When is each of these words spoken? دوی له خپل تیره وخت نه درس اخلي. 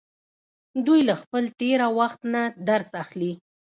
دوی 0.85 1.01
له 1.09 1.15
خپل 1.21 1.43
تیره 1.59 1.87
وخت 1.99 2.19
نه 2.33 2.43
درس 2.69 2.89
اخلي. 3.03 3.31